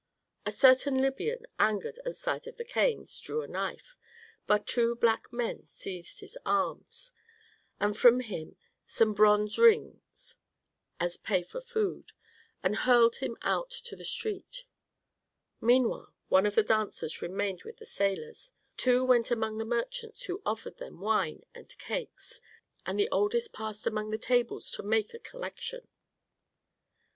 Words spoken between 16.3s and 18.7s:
of the dancers remained with the sailors,